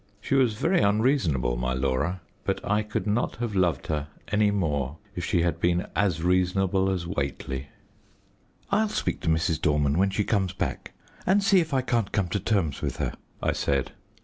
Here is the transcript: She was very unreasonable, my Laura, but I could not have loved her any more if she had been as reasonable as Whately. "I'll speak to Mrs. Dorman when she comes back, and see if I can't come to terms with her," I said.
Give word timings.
She 0.19 0.33
was 0.33 0.55
very 0.55 0.79
unreasonable, 0.81 1.57
my 1.57 1.73
Laura, 1.73 2.21
but 2.43 2.59
I 2.67 2.81
could 2.81 3.05
not 3.05 3.35
have 3.35 3.53
loved 3.53 3.85
her 3.85 4.07
any 4.29 4.49
more 4.49 4.97
if 5.15 5.23
she 5.23 5.43
had 5.43 5.59
been 5.61 5.85
as 5.95 6.23
reasonable 6.23 6.89
as 6.89 7.05
Whately. 7.05 7.67
"I'll 8.71 8.89
speak 8.89 9.19
to 9.19 9.29
Mrs. 9.29 9.61
Dorman 9.61 9.99
when 9.99 10.09
she 10.09 10.23
comes 10.23 10.53
back, 10.53 10.93
and 11.27 11.43
see 11.43 11.59
if 11.59 11.71
I 11.71 11.81
can't 11.81 12.11
come 12.11 12.29
to 12.29 12.39
terms 12.39 12.81
with 12.81 12.97
her," 12.97 13.13
I 13.43 13.51
said. 13.51 13.91